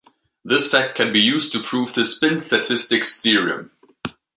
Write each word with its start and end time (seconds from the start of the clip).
This 0.43 0.71
fact 0.71 0.95
can 0.95 1.13
be 1.13 1.21
used 1.21 1.51
to 1.51 1.61
prove 1.61 1.93
the 1.93 2.03
spin-statistics 2.05 3.21
theorem. 3.21 3.69